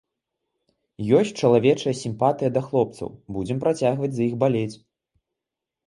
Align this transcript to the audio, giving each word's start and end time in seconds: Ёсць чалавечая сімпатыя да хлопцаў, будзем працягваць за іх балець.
Ёсць 1.19 1.33
чалавечая 1.41 1.95
сімпатыя 2.01 2.49
да 2.57 2.65
хлопцаў, 2.71 3.07
будзем 3.39 3.57
працягваць 3.67 4.13
за 4.17 4.23
іх 4.31 4.39
балець. 4.47 4.75